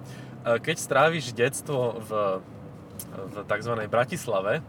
[0.63, 2.39] keď stráviš detstvo v,
[3.11, 3.73] v tzv.
[3.91, 4.63] Bratislave,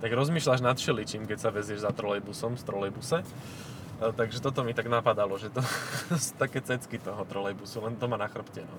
[0.00, 3.20] tak rozmýšľaš nad všeličím, keď sa vezieš za trolejbusom z trolejbuse.
[4.10, 5.62] Takže toto mi tak napadalo, že to
[6.18, 8.66] sú také cecky toho trolejbusu, len to má na chrbte.
[8.66, 8.76] No.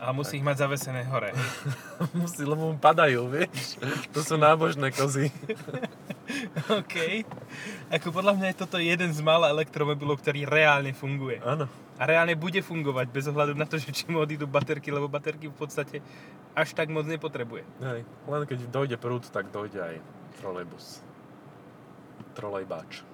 [0.00, 1.36] A musí ich mať zavesené hore.
[2.16, 3.76] Musí, lebo mu padajú, vieš.
[4.16, 5.28] To sú nábožné kozy.
[6.80, 7.28] OK.
[7.92, 11.44] Ako podľa mňa je toto jeden z mála elektromobilov, ktorý reálne funguje.
[11.44, 11.68] Áno.
[12.00, 15.52] A reálne bude fungovať bez ohľadu na to, že či mu odídu baterky, lebo baterky
[15.52, 16.00] v podstate
[16.56, 17.68] až tak moc nepotrebuje.
[17.84, 18.00] Hej.
[18.24, 19.94] Len keď dojde prúd, tak dojde aj
[20.40, 21.04] trolejbus.
[22.32, 23.04] Trolejbáč.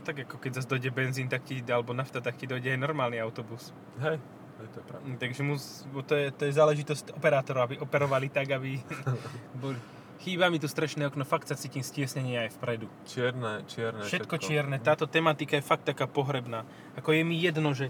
[0.00, 3.20] Tak ako keď zase dojde benzín, tak ti, alebo nafta, tak ti dojde aj normálny
[3.20, 3.72] autobus.
[4.00, 4.16] Hej.
[4.60, 5.04] Hej, to je pravda.
[5.08, 5.62] Mm, Takže mus,
[6.04, 8.80] to, je, to je záležitosť operátorov, aby operovali tak, aby
[9.62, 9.76] boli...
[10.20, 12.92] Chýba mi tu strešné okno, fakt sa cítim stiesnenie aj vpredu.
[13.08, 16.68] Čierne, čierne, Všetko čierne, táto tematika je fakt taká pohrebná.
[17.00, 17.88] Ako je mi jedno, že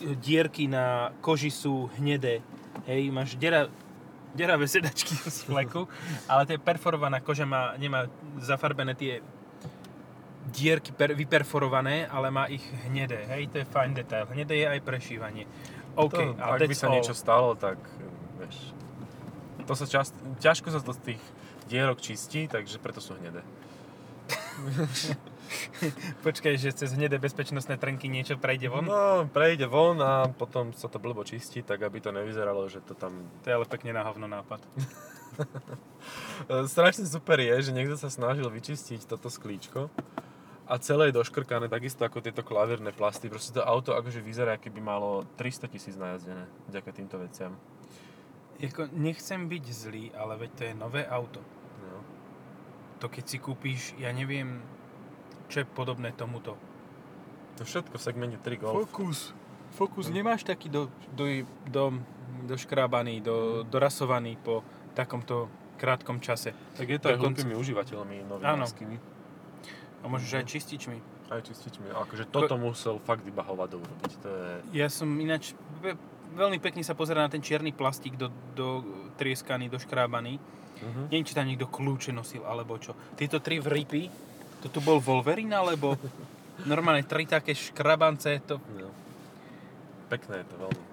[0.00, 2.40] dierky na koži sú hnedé.
[2.88, 3.68] Hej, máš dera,
[4.32, 5.84] deravé sedačky z fleku,
[6.30, 8.08] ale to je perforovaná koža, má, nemá
[8.40, 9.20] zafarbené tie
[10.48, 13.28] dierky per, vyperforované, ale má ich hnedé.
[13.28, 14.24] Hej, to je fajn detail.
[14.32, 15.44] Hnedé je aj prešívanie.
[15.98, 16.94] OK, to, a ak by sa all.
[16.94, 17.76] niečo stalo, tak
[18.38, 18.72] vieš,
[19.66, 21.22] to sa čast, ťažko sa to z tých
[21.68, 23.44] dierok čistí, takže preto sú hnedé.
[26.26, 28.84] Počkaj, že cez hnedé bezpečnostné trnky niečo prejde von?
[28.84, 32.92] No, prejde von a potom sa to blbo čistí, tak aby to nevyzeralo, že to
[32.92, 33.28] tam...
[33.44, 34.60] To je ale pekne na hovno nápad.
[36.72, 39.88] Strašne super je, že niekto sa snažil vyčistiť toto sklíčko
[40.68, 43.32] a celé je doškrkané, takisto ako tieto klavírne plasty.
[43.32, 47.56] Proste to auto akože vyzerá, keby malo 300 tisíc najazdené, vďaka týmto veciam.
[48.60, 51.40] Jako, nechcem byť zlý, ale veď to je nové auto.
[51.80, 52.04] No.
[53.00, 54.60] To keď si kúpiš, ja neviem,
[55.48, 56.60] čo je podobné tomuto.
[57.56, 58.76] To všetko v segmente 3 Golf.
[58.92, 59.32] Focus.
[59.72, 61.24] Focus nemáš taký do, do,
[61.64, 61.96] do,
[62.44, 64.60] doškrábaný, do, dorasovaný po
[64.92, 66.52] takomto krátkom čase.
[66.76, 68.66] Tak je to aj hlúpými užívateľmi Áno.
[70.02, 70.98] A môžeš aj čističmi.
[71.28, 71.92] Aj čističmi.
[71.92, 74.12] Akože toto musel fakt iba hovado urobiť.
[74.24, 74.50] To je...
[74.78, 75.98] Ja som ináč ve,
[76.38, 78.86] veľmi pekne sa pozerá na ten čierny plastík do, do
[79.18, 80.38] trieskaný, doškrábaný.
[80.38, 81.04] Uh-huh.
[81.10, 82.94] Neviem, či tam niekto kľúče nosil, alebo čo.
[83.18, 84.06] Tieto tri vripy,
[84.62, 85.98] to tu bol Wolverine, alebo
[86.70, 88.90] normálne tri také škrabance, to No.
[90.08, 90.84] Pekné je to veľmi.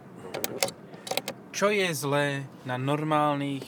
[1.56, 3.63] Čo je zlé na normálnych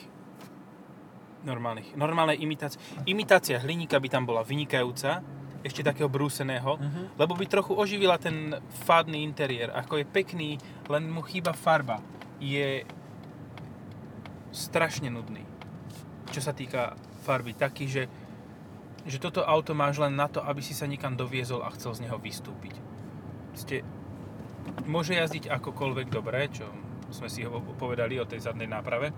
[1.48, 3.08] normálnych, normálnej imitácii.
[3.08, 5.24] Imitácia hliníka by tam bola vynikajúca,
[5.64, 7.18] ešte takého brúseného, Mhm.
[7.18, 8.56] lebo by trochu oživila ten
[8.86, 9.72] fádny interiér.
[9.74, 10.50] Ako je pekný,
[10.88, 12.00] len mu chýba farba.
[12.38, 12.86] Je
[14.54, 15.44] strašne nudný.
[16.32, 17.52] Čo sa týka farby.
[17.52, 18.04] Taký, že,
[19.04, 22.08] že toto auto máš len na to, aby si sa niekam doviezol a chcel z
[22.08, 22.76] neho vystúpiť.
[23.58, 23.82] Ste,
[24.86, 26.68] môže jazdiť akokoľvek dobre, čo
[27.10, 29.12] sme si ho povedali o tej zadnej náprave.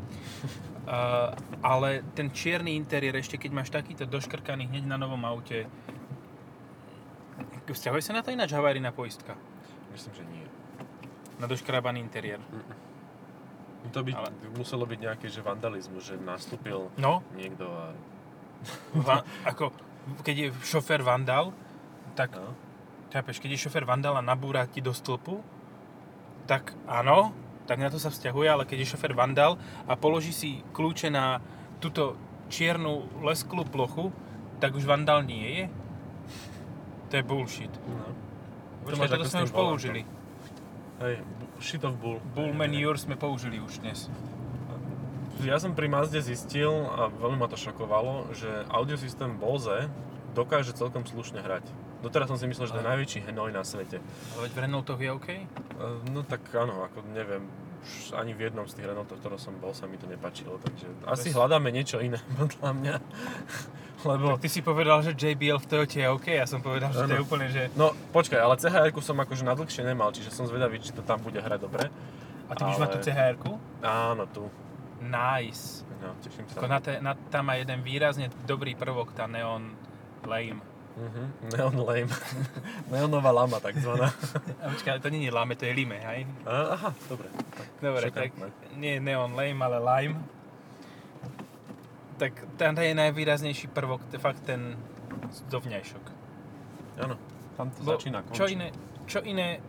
[0.89, 5.65] Uh, ale ten čierny interiér, ešte keď máš takýto doškrkaný hneď na novom aute,
[7.69, 9.37] vzťahuje sa na to ináč havarijná poistka?
[9.93, 10.45] Myslím, že nie.
[11.37, 12.41] Na doškrábaný interiér.
[13.93, 17.95] To by Ale- muselo byť nejaké že vandalizmus, že nastúpil No, niekto a...
[19.01, 19.71] va, ako
[20.25, 21.55] keď je šofér vandal,
[22.13, 22.53] tak No.
[23.09, 25.41] Chápeš, keď je šofér vandala nabúra ti do stĺpu,
[26.45, 27.33] tak áno,
[27.69, 31.37] tak na to sa vzťahuje, ale keď je šofér vandal a položí si kľúče na
[31.77, 32.17] túto
[32.49, 34.09] čiernu lesklú plochu,
[34.57, 35.63] tak už vandal nie je.
[37.13, 37.69] To je bullshit.
[37.85, 38.09] No.
[38.89, 40.01] Počkaj, toto sme už použili.
[40.97, 41.21] Hej,
[41.61, 42.17] shit of bull.
[42.33, 44.09] Bull manure sme použili už dnes.
[45.45, 49.87] Ja som pri Mazde zistil, a veľmi ma to šokovalo, že audiosystém Bose
[50.35, 51.63] dokáže celkom slušne hrať.
[51.99, 53.99] Doteraz som si myslel, že to je najväčší hnoj na svete.
[54.35, 55.27] Ale veď v Renaultoch je OK?
[55.29, 55.43] E,
[56.15, 57.43] No tak áno, ako neviem,
[57.79, 60.87] už ani v jednom z tých Renaultov, ktoré som bol, sa mi to nepačilo, takže
[61.07, 62.95] asi Bez- hľadáme niečo iné, podľa mňa.
[63.99, 67.03] Lebo, Tak ty si povedal, že JBL v Toyote je OK, ja som povedal, že
[67.03, 67.67] to je úplne, že...
[67.75, 71.19] no počkaj, ale chr som akože na dlhšie nemal, čiže som zvedavý, či to tam
[71.19, 71.91] bude hrať dobre.
[72.47, 73.35] A ty už má tú Ale- chr
[73.83, 74.47] Áno, tu.
[75.03, 75.83] Nice.
[75.99, 76.63] No, teším sa.
[76.63, 79.75] Ako na te, na, tam má jeden výrazne dobrý prvok, tá Neon
[80.23, 80.63] Lame.
[80.99, 82.11] Mhm, Neon lame.
[82.91, 84.11] Neonová lama takzvaná.
[84.61, 86.27] A počkaj, to nie je lame, to je lime, hej?
[86.43, 87.31] Aha, dobre.
[87.31, 88.75] Tak, Dobre, tak šokantné.
[88.75, 90.19] nie neon lame, ale lime.
[92.17, 94.75] Tak tam je najvýraznejší prvok, to je fakt ten
[95.47, 96.05] dovňajšok.
[96.99, 97.15] Áno,
[97.55, 98.35] tam to Bo začína končí.
[98.35, 98.67] čo iné,
[99.07, 99.63] čo iné,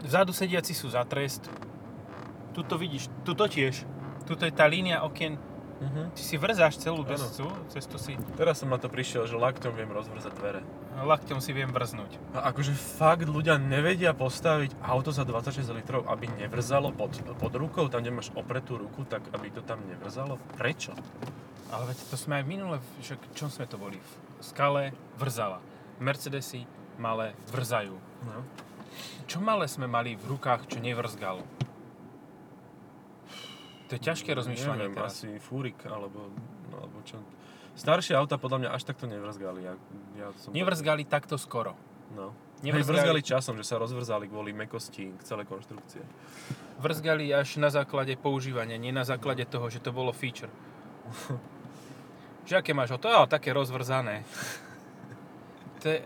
[0.00, 1.52] vzadu sediaci sú za trest,
[2.50, 3.84] tuto vidíš, tuto tiež,
[4.24, 5.36] tuto je tá línia okien,
[5.80, 6.12] Mhm.
[6.12, 7.16] ty si vrzáš celú Áno.
[7.72, 10.60] cestu, si Teraz som na to prišiel, že lakťom viem rozvrzať dvere.
[11.00, 12.36] lakťom si viem vrznúť.
[12.36, 17.88] A akože fakt ľudia nevedia postaviť auto za 26 litrov, aby nevrzalo pod, pod rukou,
[17.88, 20.36] tam, kde máš opretú ruku, tak aby to tam nevrzalo.
[20.60, 20.92] Prečo?
[21.72, 23.96] Ale veď to sme aj minule, však čom sme to boli?
[23.96, 25.62] V skale vrzala.
[26.02, 26.68] Mercedesy
[27.00, 27.96] malé vrzajú.
[28.28, 28.44] No.
[29.24, 31.40] Čo malé sme mali v rukách, čo nevrzgalo?
[33.90, 35.18] To je ťažké rozmýšľanie Neviem, teraz.
[35.18, 36.30] asi fúrik, alebo,
[36.70, 37.18] no, alebo čo.
[37.74, 39.66] Staršie auta podľa mňa až takto nevrzgali.
[39.66, 39.74] Ja,
[40.14, 41.74] ja som Nevrzgali takto skoro.
[42.14, 42.30] No.
[42.62, 46.02] Nevrzgali- Nevrzgali časom, že sa rozvrzali kvôli mekosti celej konštrukcie.
[46.78, 50.50] Vrzgali až na základe používania, nie na základe toho, že to bolo feature.
[52.40, 53.06] Že aké máš auto?
[53.06, 54.26] Á, také rozvrzané.
[55.80, 56.02] To je,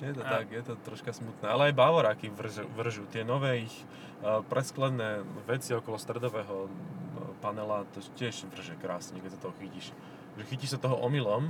[0.00, 1.44] Je to A- tak, je to troška smutné.
[1.44, 3.04] Ale aj Bavoráky vržu, vržu.
[3.08, 3.76] Tie nové ich
[4.48, 6.70] presklené veci okolo stredového uh,
[7.40, 9.96] panela, to tiež vrže krásne, keď sa toho chytíš.
[10.36, 11.48] Že chytíš sa toho omylom,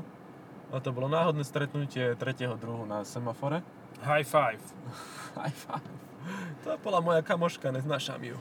[0.70, 3.66] a to bolo náhodné stretnutie tretieho druhu na semafore.
[4.02, 4.62] High five.
[5.38, 5.90] High five.
[6.62, 8.38] To bola moja kamoška, neznášam ju.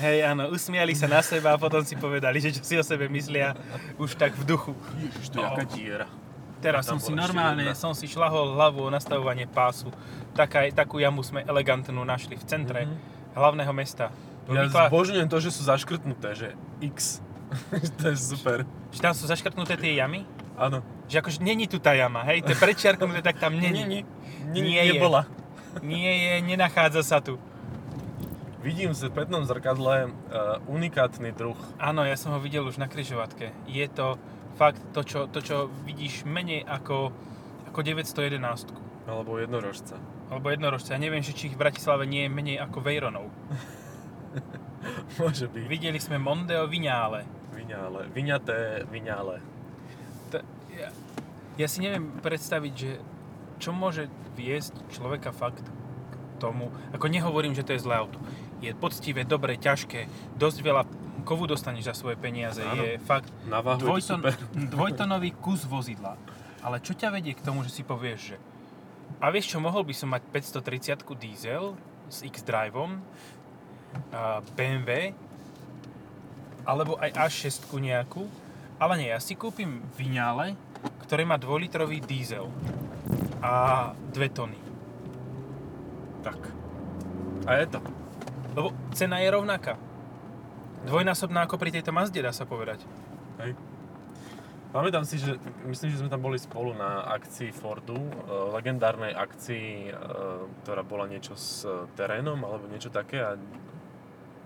[0.00, 3.12] Hej, áno, usmiali sa na seba a potom si povedali, že čo si o sebe
[3.12, 3.52] myslia
[4.00, 4.72] už tak v duchu.
[4.96, 5.48] Ježiš, to je No.
[5.52, 6.08] jaká diera.
[6.60, 9.88] Teraz som si normálne, som si šlahol hlavu o nastavovanie pásu.
[10.32, 12.94] Taká, takú jamu sme elegantnú našli v centre Mhm.
[13.34, 14.12] hlavného mesta.
[14.46, 16.48] Ja Vykla- zbožňujem to, že sú zaškrtnuté, že
[16.82, 17.22] X.
[17.98, 18.68] to je super.
[18.90, 20.26] Že tam sú zaškrtnuté tie jamy?
[20.54, 20.84] Áno.
[21.06, 22.42] Že akože není tu tá jama, hej?
[22.42, 23.82] To je prečiarknuté, tak tam není.
[23.82, 24.04] Nie,
[24.44, 25.24] nie, Nie nebola.
[25.80, 27.38] Nie je, nenachádza sa tu.
[28.60, 30.12] Vidím v spätnom zrkadle uh,
[30.68, 31.56] unikátny druh.
[31.80, 33.56] Áno, ja som ho videl už na kryžovatke.
[33.64, 34.20] Je to
[34.60, 37.08] fakt to, čo, to, čo vidíš menej ako,
[37.72, 38.68] ako 911.
[39.08, 39.96] Alebo jednorožca.
[40.28, 40.92] Alebo jednorožce.
[40.92, 43.32] Ja neviem, že či ich v Bratislave nie je menej ako Vejronov.
[45.20, 45.64] Môže byť.
[45.64, 47.24] Videli sme Mondeo Vignale.
[47.56, 48.08] Vyňále.
[48.12, 49.42] Vyňaté, vyňále.
[50.32, 50.46] T-
[50.76, 50.88] ja,
[51.58, 52.90] ja si neviem predstaviť, že
[53.60, 58.16] čo môže viesť človeka fakt k tomu, ako nehovorím, že to je zlé auto.
[58.60, 60.82] Je poctivé, dobré, ťažké, dosť veľa
[61.24, 62.60] kovu dostaneš za svoje peniaze.
[62.64, 62.80] Áno.
[62.80, 64.20] Je fakt Na váhu dvojton,
[64.74, 66.16] dvojtonový kus vozidla.
[66.60, 68.36] Ale čo ťa vedie k tomu, že si povieš, že
[69.20, 71.74] a vieš čo, mohol by som mať 530 diesel
[72.06, 73.02] s X-Driveom,
[74.54, 75.12] BMW,
[76.62, 78.24] alebo aj A6 nejakú,
[78.80, 80.54] ale nie, ja si kúpim Vignale,
[81.04, 82.48] ktorý má 2-litrový diesel
[83.42, 84.56] a 2 tony.
[86.24, 86.40] Tak.
[87.44, 87.80] A je to.
[88.54, 89.78] Lebo cena je rovnaká.
[90.88, 92.82] Dvojnásobná ako pri tejto Mazde, dá sa povedať.
[93.44, 93.52] Hej.
[94.70, 95.34] Pamätám si, že
[95.66, 98.14] myslím, že sme tam boli spolu na akcii Fordu, e,
[98.54, 99.92] legendárnej akcii, e,
[100.62, 103.34] ktorá bola niečo s e, terénom alebo niečo také a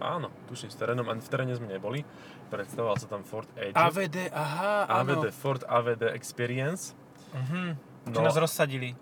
[0.00, 2.08] áno, tuším s terénom, ani v teréne sme neboli.
[2.48, 3.76] Predstavoval sa tam Ford Edge.
[3.76, 5.28] AVD, aha, áno.
[5.28, 6.96] AVD, Ford AVD Experience.
[7.36, 7.93] Mhm.
[8.04, 8.20] No.
[8.20, 8.92] nás rozsadili.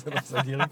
[0.00, 0.64] sa rozsadili.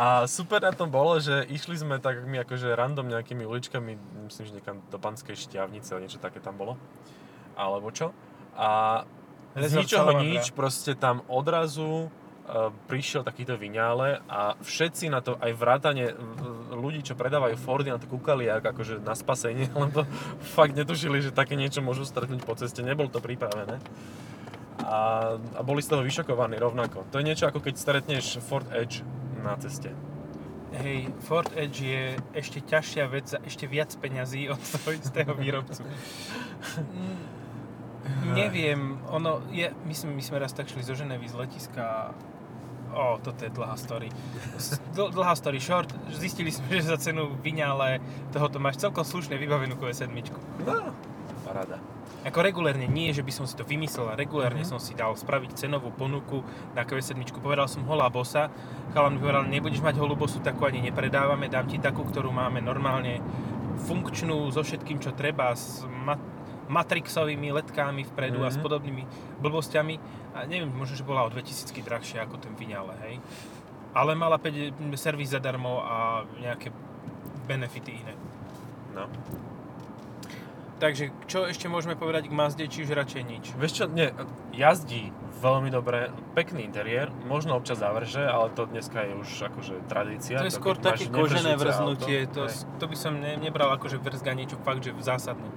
[0.00, 4.44] A super na tom bolo, že išli sme tak my akože random nejakými uličkami, myslím,
[4.48, 6.80] že niekam do Banskej šťavnice, alebo niečo také tam bolo.
[7.60, 8.16] Alebo čo.
[8.56, 9.04] A
[9.52, 12.08] z ničoho nič, proste tam odrazu e,
[12.86, 16.14] prišiel takýto viňále a všetci na to, aj vrátane e,
[16.72, 20.06] ľudí, čo predávajú Fordy, na to kúkali jak akože na spasenie, lebo
[20.54, 23.82] fakt netušili, že také niečo môžu stretnúť po ceste, nebolo to pripravené.
[24.84, 27.08] A, a boli z toho vyšokovaní rovnako.
[27.12, 29.04] To je niečo ako keď stretneš Ford Edge
[29.40, 29.92] na ceste.
[30.70, 35.82] Hej, Ford Edge je ešte ťažšia vec za ešte viac peňazí od toho istého výrobcu.
[38.32, 42.14] Neviem, ono, je, my, sme, my sme raz tak šli zo Ženevy z letiska
[42.90, 44.10] O, toto je dlhá story.
[44.90, 48.02] Dl, dlhá story short, zistili sme, že za cenu Viňale
[48.34, 50.10] tohoto máš celkom slušne vybavenú QS7.
[50.66, 50.90] No,
[51.46, 51.78] paráda.
[52.20, 54.68] Ako regulérne nie, že by som si to vymyslel, regulérne Mhm.
[54.68, 56.44] som si dal spraviť cenovú ponuku
[56.76, 57.40] na QS7.
[57.40, 58.52] Povedal som holá bosa,
[58.92, 62.60] chalan mi povedal, nebudeš mať holú bosu, takú ani nepredávame, dám ti takú, ktorú máme
[62.60, 63.24] normálne
[63.80, 66.20] funkčnú so všetkým, čo treba, s ma-
[66.68, 68.62] matrixovými letkami vpredu a s Mhm.
[68.62, 69.02] podobnými
[69.40, 69.94] blbosťami.
[70.36, 73.16] A neviem, možno, že bola o 2000 drahšia ako ten Vignale, hej.
[73.90, 76.70] Ale mala 5 servis zadarmo a nejaké
[77.48, 78.14] benefity iné.
[78.94, 79.08] No.
[80.80, 83.44] Takže čo ešte môžeme povedať k Mazde, či už radšej nič?
[83.60, 84.08] Vieš čo, nie,
[84.56, 85.12] jazdí
[85.44, 90.40] veľmi dobre, pekný interiér, možno občas zavrže, ale to dneska je už akože tradícia.
[90.40, 92.32] To je skôr také kožené vrznutie, auto.
[92.32, 92.64] to, Hej.
[92.80, 95.48] to by som ne, nebral ako, že vrzga niečo fakt, že zásadné.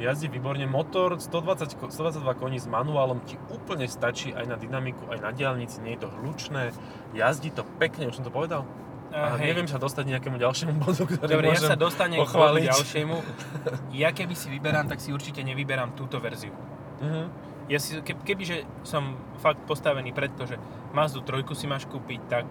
[0.00, 5.12] Jazdí výborne, motor 120, ko- 122 koní s manuálom ti úplne stačí aj na dynamiku,
[5.12, 6.72] aj na diálnici, nie je to hlučné,
[7.12, 8.64] jazdí to pekne, už som to povedal.
[9.10, 9.50] A hej.
[9.50, 12.66] neviem sa dostať nejakému ďalšiemu bodu, ktorý Dobre, ja môžem sa dostanem k pochváliť.
[12.70, 13.16] ďalšiemu.
[14.02, 16.54] Ja keby si vyberám, tak si určite nevyberám túto verziu.
[17.02, 17.50] Mhm.
[17.70, 20.58] Ja si, ke, kebyže som fakt postavený pred to, že
[20.90, 22.46] Mazdu 3 si máš kúpiť, tak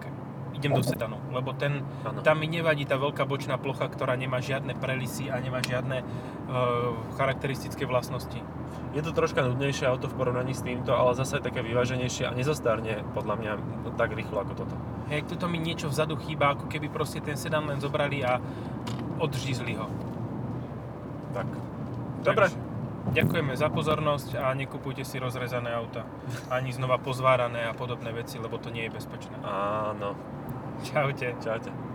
[0.56, 2.20] idem do sedanu, lebo ten, Áno.
[2.20, 6.96] tam mi nevadí tá veľká bočná plocha, ktorá nemá žiadne prelisy a nemá žiadne uh,
[7.16, 8.40] charakteristické vlastnosti.
[8.90, 12.34] Je to troška nudnejšie auto v porovnaní s týmto, ale zase je také vyváženejšie a
[12.34, 13.52] nezostárne podľa mňa
[13.94, 14.74] tak rýchlo ako toto.
[15.10, 18.38] Hej, tuto mi niečo vzadu chýba, ako keby proste ten sedan len zobrali a
[19.18, 19.90] odžízli ho.
[21.34, 21.48] Tak.
[22.22, 22.46] Dobre.
[22.46, 26.04] Takže Ďakujeme za pozornosť a nekupujte si rozrezané auta.
[26.52, 29.34] Ani znova pozvárané a podobné veci, lebo to nie je bezpečné.
[29.42, 30.14] Áno.
[30.84, 31.32] Čaute.
[31.40, 31.89] Čaute.